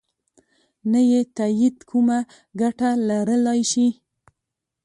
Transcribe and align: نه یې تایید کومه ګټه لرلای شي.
نه 0.91 1.01
یې 1.11 1.21
تایید 1.35 1.77
کومه 1.89 2.19
ګټه 2.61 2.89
لرلای 3.07 3.61
شي. 3.71 3.87